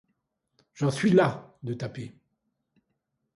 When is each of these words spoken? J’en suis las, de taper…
J’en 0.73 0.89
suis 0.89 1.11
las, 1.11 1.53
de 1.61 1.75
taper… 1.75 2.15